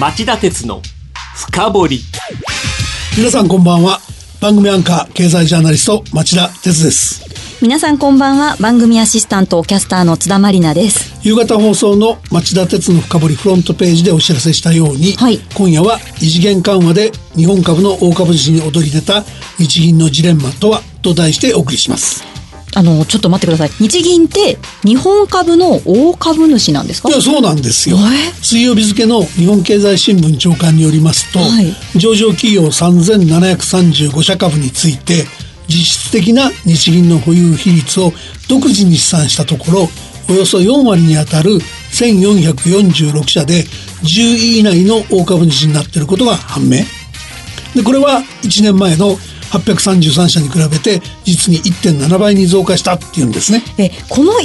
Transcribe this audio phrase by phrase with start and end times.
[0.00, 0.80] 町田鉄の
[1.36, 2.00] 深掘り。
[3.16, 4.00] 皆さんこんばんは。
[4.40, 7.22] 番組アンカー経済ジャーナリスト町田鉄です。
[7.60, 11.20] 皆さんこんばんは番組アシスタントキャスターの津田まりなです。
[11.22, 15.38] 夕方放送の町田鉄の深掘りフロントページでお知らせしたように、はい。
[15.54, 19.22] 今夜は異次元緩和で日本株の大株主に躍り出た
[19.58, 22.31] 日銀のジレンマとはと題してお送りします
[22.74, 23.70] あのちょっと待ってください。
[23.78, 27.10] 日銀って日本株の大株主なんですか？
[27.10, 27.98] いやそうなんですよ。
[27.98, 28.32] え？
[28.42, 31.98] 水曜日付の日本経済新聞長官によりますと、はい。
[31.98, 35.26] 上場企業3735社株について
[35.68, 38.12] 実質的な日銀の保有比率を
[38.48, 39.88] 独自に試算したところ
[40.30, 41.58] およそ4割にあたる
[41.92, 43.64] 1446社で
[44.02, 46.78] 10位以内の大株主になっていることが判明。
[47.74, 49.16] でこれは1年前の
[49.52, 54.38] 833社に比べて実に1.7倍に増加したっていうんですねえこの1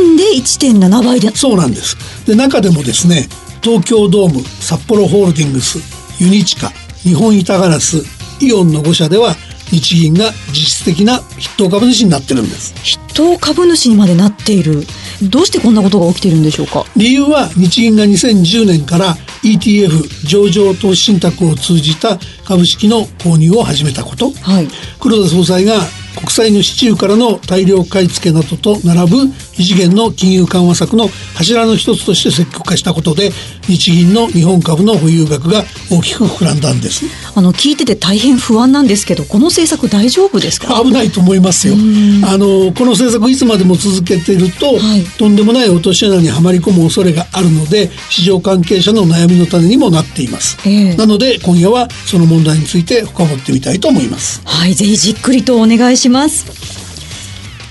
[0.00, 2.26] 年で1.7倍でそうなんです。
[2.26, 3.28] で、中でもですね、
[3.62, 5.78] 東京ドーム、札幌ホールディングス、
[6.22, 6.68] ユニチカ、
[7.02, 8.02] 日本板ガラス、
[8.40, 9.34] イオンの5社では、
[9.70, 12.74] 日銀が実質的な筆頭株主になってるんです。
[12.98, 14.84] 筆頭株主にまでなっている
[15.22, 16.84] どうしてこんなことが起きているんでしょうか？
[16.96, 24.68] 理由は日銀が2010年から ETF 上場投資信託を通じた株式の購入を始めたこと、はい。
[24.98, 25.74] 黒田総裁が
[26.16, 29.16] 国債の市中からの大量買い付けなどと並ぶ
[29.60, 33.30] 異次元の金融緩和策の柱の一つとして積極化したことで
[33.68, 37.04] 日銀の日本株の保有額が大きく膨らんだんです。
[37.36, 40.82] あの聞いてて大変不安なんですけどこの政策大丈夫ですか？
[40.82, 41.74] 危ないと思いますよ。
[41.74, 45.04] あのこの政策いつまでも続けていると、はい。
[45.18, 50.96] とんでもない落とし穴にはまり込む恐れがあるので市場関係者の悩みの種にもなっています、ええ。
[50.96, 54.40] なので今夜はその問題について深掘ってみたいと思います。
[54.46, 56.46] はい、ぜひじっくりとお願いします。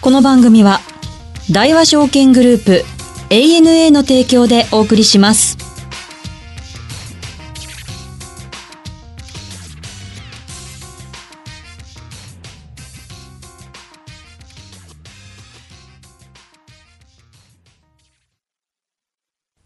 [0.01, 0.79] この番組は、
[1.51, 2.83] 大和証券グループ
[3.31, 5.57] ANA の提供でお送りします。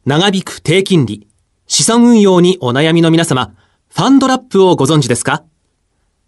[0.05, 1.27] 長引く低金利
[1.67, 3.53] 資産運用にお悩みの皆様
[3.89, 5.43] ファンドラップをご存知ですか？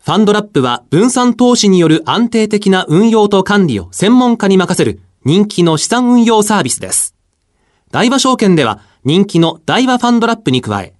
[0.03, 7.15] ファンドラップは分散投資による安定的な運用と管理を専門家に任せる人気の資産運用サービスです。
[7.89, 10.93] 大和証券では人気の大和ファンドラップに加え、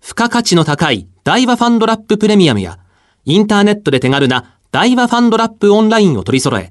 [0.00, 2.78] 付加価値の高い大和ファンドラッププレミアムや、
[3.24, 6.70] インターネットで手軽な大和ファンドラップオンラインを取り揃え、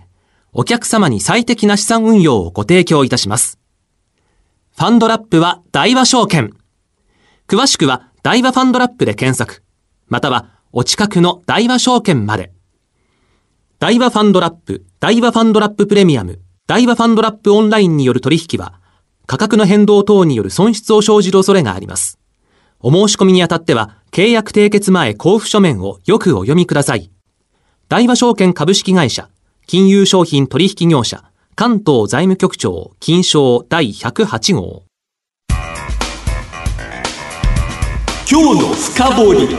[0.53, 3.59] お客様に最適な資産運用をご提供いたします。
[4.77, 6.53] ファンドラップは大和証券。
[7.45, 9.63] 詳しくは大和ファンドラップで検索、
[10.07, 12.53] またはお近くの大和証券まで。
[13.79, 16.39] 大和ファンドラップ、大和ファンドラッププレミアム、
[16.71, 18.79] 大和ファンドラップオンラインによる取引は、
[19.27, 22.17] 価格の変動等による損失を生じる恐れがあります。
[22.79, 27.11] お申し込みにあたっては、契約締結前交付書面をよくお読みください。
[27.89, 29.27] 大和証券株式会社、
[29.67, 34.83] 金融商品取引業者、関東財務局長、金賞第108号。
[38.31, 39.57] 今日の深掘り。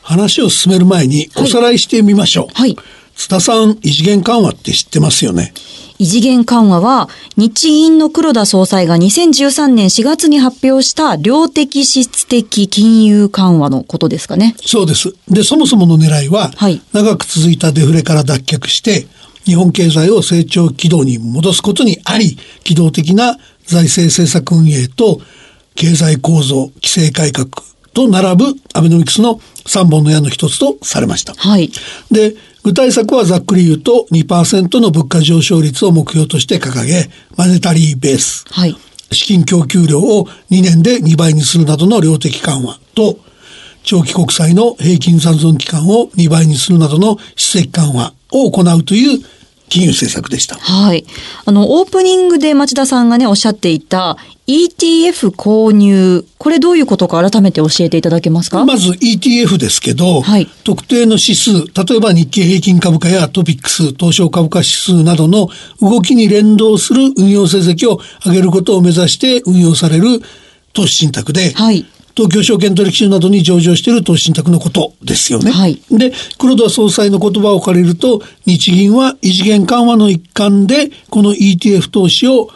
[0.00, 2.74] 話を進める前におさらいしてみましょう、はい。
[3.20, 5.52] 津田さん異次元緩和って知ってますよね？
[5.98, 14.54] 異次元緩和は、日銀の黒田総裁が2013年4月に発表した量的質的金融緩和のことですかね。
[14.64, 19.06] そうですでそもそもの狙いは、はい長く続いたデフレから脱却して
[19.44, 25.20] 日本経済を成長軌道に戻すことにあり機動的な財政政策運営と
[25.74, 27.48] 経済構造規制改革
[27.92, 31.34] と並ぶアベノミクスの3本の矢の一つとされました。
[31.34, 31.70] はい。
[32.10, 38.76] で、具体策はざっくり言うと2%の物価上昇率を目標として掲げ、マネタリーベース、はい。
[39.12, 43.18] 資金供給量を2年で2倍にするなどの量的緩和と、
[43.82, 49.20] 長期国債の平均残存期間を2倍にするなどの質的緩和を行うという
[49.70, 50.56] 金融政策でした。
[50.56, 51.06] はい。
[51.46, 56.26] あの、オープニングで町田さんがね、おっしゃっていた ETF 購入。
[56.38, 58.64] これどういうことか改めて教えていただけますか？
[58.64, 65.48] まず ETF ですけど、はい特定の指数、例えば日経平均株価やトピックス、東証株価指数などの
[65.80, 70.20] 動きに連動する運用成績を上げることを目指して運用される
[70.72, 71.86] 投資信託で、はい。
[72.14, 75.50] 東京証券取引所などに上場している投資信託のことですよね。
[75.50, 82.50] はいで、黒田総裁の言葉を借りると、日銀は異次元緩和の一環で、この ETF 投資を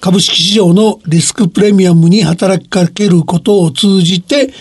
[0.00, 4.52] 株式市場のリスクプレミアムに働きかけることを通じて、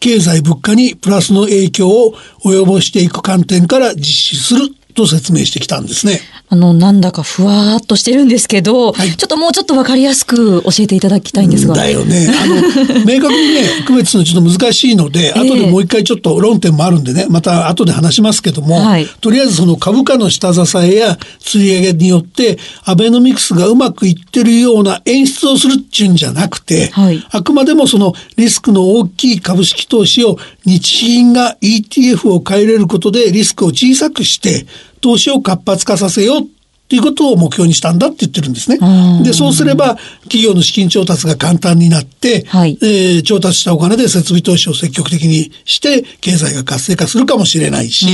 [0.00, 2.14] 経済物価にプラスの影響を
[2.44, 6.20] 及ぼしていく観点から実施すると説明してきたんですね。
[6.50, 11.74] あの、なんだかふわーっとしてるんですけど、はいちょっともうちょっとわかりやすく教えていただきたいんですが。
[11.74, 12.28] だよね。
[12.30, 34.66] あの、 明確にね、 区別するのちょっと難しいので、ええ後でもう一回ちょっと論点もあるんでね、また後で話しますけども、はいとりあえずその株価の下支えや釣り上げによって、アベノミクスがうまくいってるような演出をするっていうんじゃなくて、はいあくまでもそのリスクの大きい株式投資を日銀が ETF を買い入れることでリスクを小さくして、
[35.00, 36.44] 投資を活発化させようっ
[36.88, 39.22] ていうことを目標にしたんだって言ってるんですねうん。
[39.22, 48.06] で、そうすれば企業の資金調達が簡単になって、はいえー調達したお金で設備投資を積極的にして経済が活性化するかもしれないし、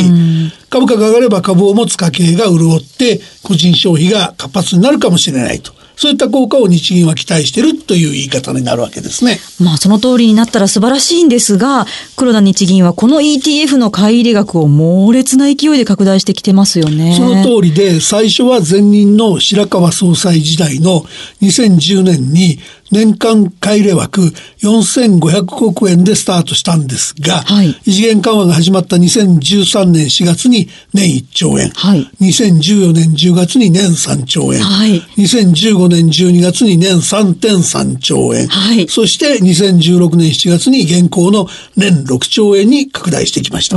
[0.70, 5.72] 株価が上がれば株を持つ家計が潤って個人消費が活発になるかもしれないと。
[5.96, 9.38] そういった効果を日銀は期待しているという言い方になるわけですね。
[9.60, 11.86] まあその通りになったら素晴らしいんですが、
[12.16, 17.14] 黒田日銀はこの ETF の買い入れ額を猛烈な勢いで拡大してきてますよね。
[17.16, 21.04] その通りで、最初は前任の白川総裁時代の
[21.42, 22.58] 2010年に
[22.90, 24.20] 年間買い入れ枠
[24.62, 27.70] 4500億円でスタートしたんですが、はい。
[27.86, 32.10] 異次元緩和が始まった2013年4月に年1兆円、はい。
[32.20, 35.00] 2014年10月に年3兆円、はい。
[35.16, 38.88] 2015年12月に年3.3兆円、はい。
[38.88, 43.76] そして2016年7月に現行の年6兆円に拡大してきました。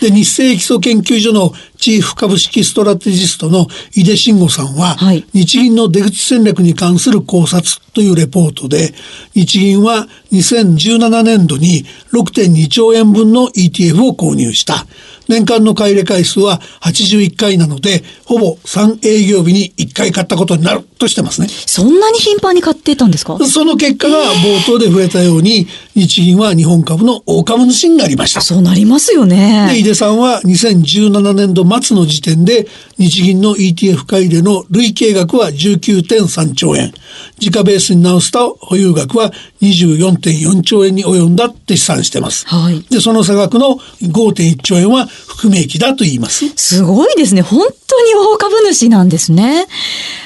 [0.00, 1.52] で、日清基礎研究所の
[1.82, 8.94] チーフ株式ストラテジストの井出慎吾さんは、はい日銀の出口戦略に関する考察というレポートで、
[9.34, 14.86] 日銀は2017年度に6.2兆円分の ETF を購入した。
[15.32, 21.48] 年間の買い入れ回数は81回なので、ほぼ3営業日に1回買ったことになるとしてますね。
[21.48, 23.38] そんなに頻繁に買ってたんですか？
[23.46, 28.40] その結果が冒頭で触れたように、日銀は日本株の大株主になりました。
[28.40, 29.82] そうなりますよで、井ね。
[29.82, 32.66] 出さんは2017年度末の時点で
[33.02, 36.92] 日銀の ETF 買い入れの累計額は19.3兆円。
[37.38, 42.46] 時価ベースに直すと保有額は24.4兆円に及んだって試算してます。
[42.46, 46.48] はいで、その差額の5.1兆円は含み益だと言います。
[46.56, 47.42] すごいですね。
[47.42, 49.66] 本当に大株主なんですね。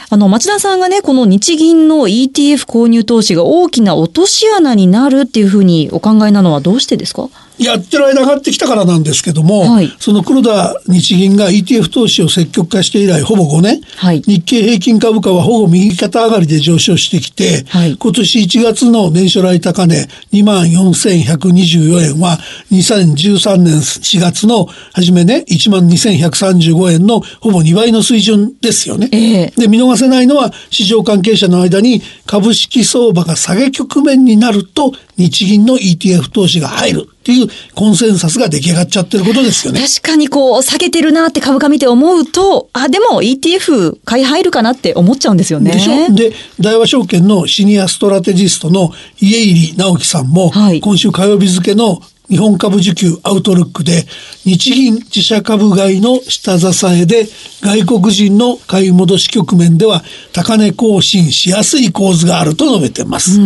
[0.08, 7.28] あの、町田さんがね、この日銀の ETF 購入投資が大きな落とし穴になるっていうふうにお考えなのはどうしてですか？
[7.58, 9.92] やってる間上がってきたからなんですけども、はい。
[9.98, 14.22] その黒田日銀が ETF 投資を積極化して以来ほぼ5年、はい。
[14.22, 17.96] 日経平均株価はほぼ右肩上がりで上昇してきて、はい。
[17.96, 22.38] 今年1月の年初来高値24,124円は
[22.72, 29.08] 2013年4月の初めね12,135円のほぼ2倍の水準ですよね。
[29.12, 29.52] ええ。
[29.56, 39.80] で、見逃せないのは市場関係者の間に株式相場が下げ局面になると日銀の ETF 投資が入るっていうコンセンサスが出来上がっちゃってることですよね。
[39.80, 45.72] 確かにこう、下げてるなって株価見て思うと、あ、でも ETF 買い入るかなって思っちゃうんですよね。
[45.72, 46.14] でしょ？
[46.14, 54.06] で、大和証券のシニアストラテジストの家入直樹さんも、はい今週火曜日付の日本株需給アウトルックで、
[54.44, 57.26] 日銀自社株買いの下支えで、
[57.62, 60.02] 外国人の買い戻し局面では
[60.32, 63.38] 高値更新しやすい構図があると述べています。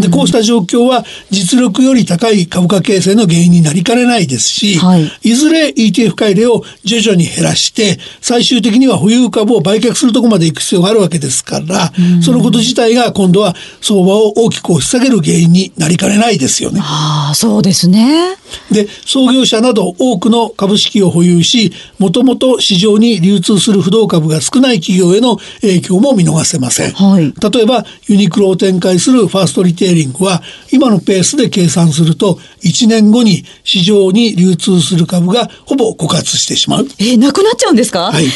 [0.00, 11.92] で、こうした状況は実力より高い株価形成の原因になりかねないですし、はいいずれ ETF 買い入れを徐々に減らして、最終的には保有株を売却するところまで行く必要があるわけですから、
[12.22, 16.80] そのこと自体が今度は相場を大きく押し下げる原因になりかねないですよね。
[16.82, 18.25] ああ、そうですね。
[18.70, 26.92] で、創業者など多くの株式を保有し、もともと市場に流通する不動株が少ない企業への影響も見逃せません。
[26.92, 27.32] はい。
[27.52, 30.42] 例えば、ユニクロを展開するファーストリテイリングは、
[30.72, 36.88] 今のペースで計算すると、1年後に市場に流通する株がほぼ枯渇してしまう。
[36.98, 38.10] えーなくなっちゃうんですか？
[38.12, 38.24] はい。
[38.24, 38.32] えー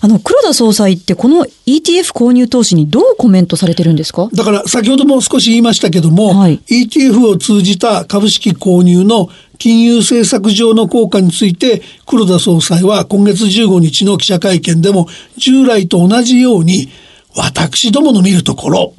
[0.00, 4.28] あの、黒田総裁ってこの ETF 購入投資にどうコメントされてるんですか？
[4.32, 6.60] だから先ほども少し言いましたけども、はい。
[6.68, 16.88] ETF を通じた株式購購入の金融政策上の効果について黒田総裁は今月15日の記者会見でも従来と同じように
[17.36, 18.94] 私どもの見るところ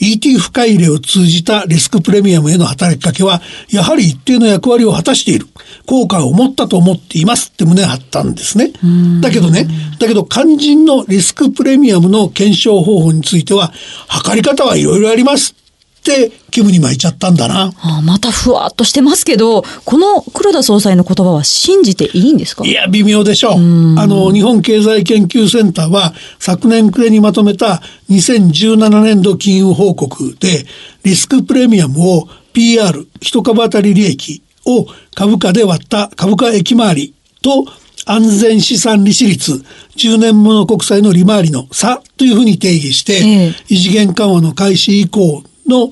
[0.00, 5.46] ETF 買い入れを通じたリスクプレミアムへの働きかけは、やはり一定の役割を果たしている。
[5.86, 8.70] 効果を持ったと思っていますって胸張ったんですね。
[9.20, 9.66] だけどね、
[9.98, 13.72] だけど肝心のリスクプレミアムの検証方法については、
[14.06, 15.56] 測り方はいろいろあります
[16.00, 17.72] って、気分に巻いちゃったんだな。
[17.80, 22.64] あまたふわっとしてますけど、この黒田総裁の言葉は信じていいんですか？
[22.66, 23.52] いや、微妙でしょう。
[23.54, 23.56] あ
[24.06, 30.66] の、日本経済研究センターは昨年暮れにまとめた2017年度金融報告で、
[31.04, 37.66] リスクプレミアムを PR、一株当たり利益を株価で割った株価益回りと
[38.06, 39.62] 安全資産利子率、
[39.96, 45.90] 10年もの国債の利回りの差というふうに定義して、ええ異次元緩和の開始以降の、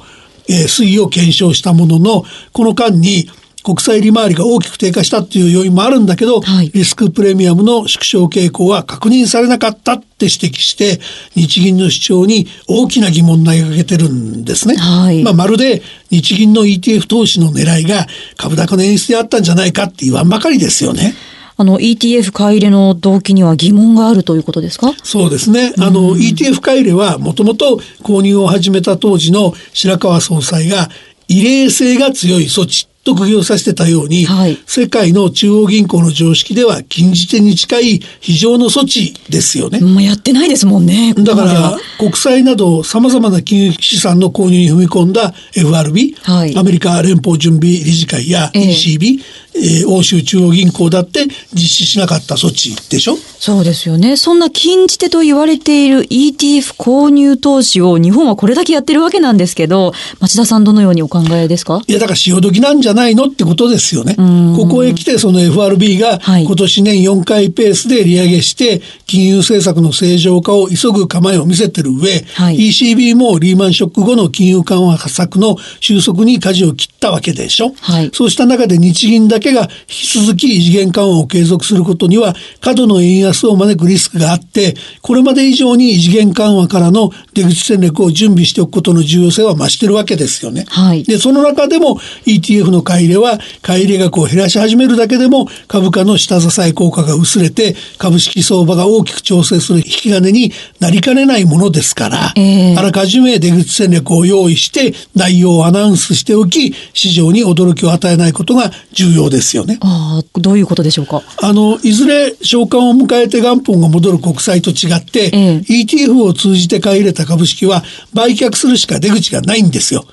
[0.48, 3.28] えー推移を検証したものの、この間に
[3.66, 11.00] 国債利回りが大きく低下したっていう要因もあるんだけど、はいリスクプレミアムの縮小傾向は確認されなかったって指摘して、
[11.34, 14.76] 日銀の主張に大きな疑問を投げかけてるんですね。
[14.76, 21.14] はいまあ、まるで日銀の ETF 投資の狙いが株高の演出であったんじゃないかって言わんばかりですよね。
[21.58, 24.92] あの、ETF 買い入れの動機には疑問があるということですか？
[25.02, 25.72] そうですね。
[25.78, 30.90] あの、ETF 買い入れはもともと購入を始めた当時の白川総裁が
[31.28, 39.80] 異例性が強い措置と釘を刺してたように、はい世界の中央銀行の常識では禁じ手に近い非常の措置ですよね。
[39.80, 41.14] もうやってないですもんね。
[41.16, 49.20] ここだから国債など様々な金融資産の購入に踏み込んだ FRB、はいアメリカ連邦準備理事会やええ ECB、
[49.54, 53.16] えー欧州中央銀行だって実施しなかった措置でしょ？
[53.38, 54.16] そうですよね。
[54.16, 61.80] そんな禁じ手と言われている ETF 購入投資を日本はこれだけやってるわけなんですけど、町田さんどのようにお考えですか？
[61.86, 64.14] いやだから潮時なんじゃないのってことですよね。
[64.14, 77.72] んここへ来てその FRB がはい今年年4回ペースで利上げして金融政策の正常化を急ぐ構えを見せてる上、はい ECB もリーマンショック後の金融緩和策の収束に舵を切ったわけでしょ。
[77.80, 90.64] はいそうした中で日銀だけが引き続き異次元緩和を継続することには過度の円安を招くリスクがあって、これまで以上に異次元緩和からの出口戦略を準備しておくことの重要性は増してるわけですよね。
[90.68, 109.78] はいで、その中でも ETF の買い入れは買い入れ額を減らし始めるだけでも株価の下支え効果が薄れて株式相場が大きく調整する引き金になりかねないものですから、ええあらかじめ出口戦略を用意して内容をアナウンスしておき市場に驚きを与えないことが重要ですよね。
[109.80, 111.22] ああ、どういうことでしょうか？
[111.42, 117.82] あの、いずれ償還を迎えて元本が戻る国債と違って、ええ ETF を通じて買い入れた株式は
[118.14, 120.04] 売却するしか出口がないんですよ。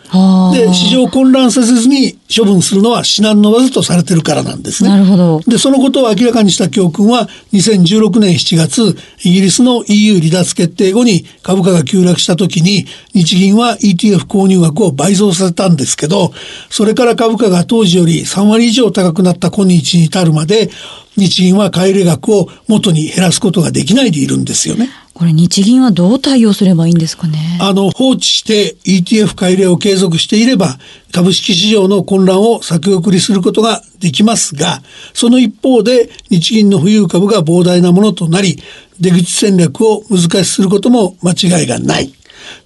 [0.53, 4.89] で、市場を混乱させずに処分するのは至難の業とされてるからなんですね。
[4.89, 5.41] なるほど。
[5.47, 16.33] で、そのことを明らかにした教訓は、2016年7月、イギリスの EU 離脱決定後に株価が急落した時に、日銀は ETF 購入額を倍増させたんですけど、
[16.69, 20.69] それから株価が当時より3割以上高くなった今日に至るまで、
[21.17, 24.89] 日銀は買い入れ額を元に減らすことができないでいるんですよね。
[25.13, 27.59] これ日銀はどう対応すればいいんですかね？
[27.61, 30.79] あの、放置して ETF 買い入れを継続していれば、
[31.11, 34.81] 株式市場の混乱を先送りすることができますが、
[35.13, 38.57] その一方で日銀の富裕株が膨大なものとなり、
[38.99, 42.11] 出口戦略を難しくすることも間違いがない。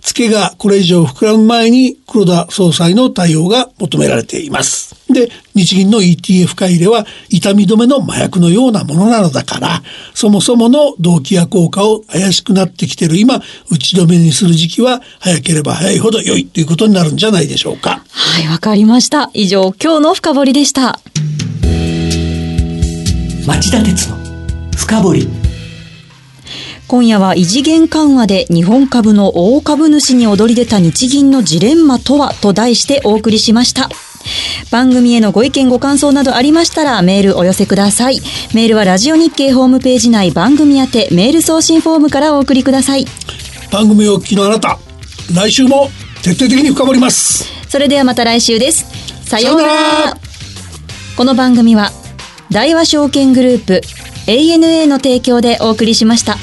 [0.01, 4.96] 付けがこれ以上膨らむ前に黒田総裁の対応が求められています。
[5.09, 9.81] で、日銀の ETF 買い入れは痛み止めの麻薬のようなものなのだから、
[10.13, 18.03] そもそもの動機や効果を怪しくなってきている今、打ち止めにする時期は早ければ早いほど良いということになるんじゃないでしょうか。
[18.09, 19.31] はい、わかりました。
[19.33, 20.99] 以上、今日の深掘りでした。
[23.45, 24.17] 町田鉄の
[24.75, 25.29] 深掘り
[26.89, 32.33] 今夜は異次元緩和で日本株の大株主に躍り出た日銀のジレンマとは？
[32.33, 33.89] と題してお送りしました。
[34.71, 38.19] 番組へのご意見ご感想などありましたらメールお寄せください。
[38.53, 43.05] メールはラジオ日経ホームページ内番組宛てメール送信フォームからお送りください。
[43.71, 44.79] 番組をお聞きのあなた、
[45.33, 45.89] 来週も
[46.23, 47.51] 徹底的に深掘ります。
[47.69, 48.85] それではまた来週です。
[49.25, 50.17] さようなら。
[51.17, 51.91] この番組は
[52.51, 53.81] 大和証券グループ
[54.27, 56.37] ANA の提供でお送りしました。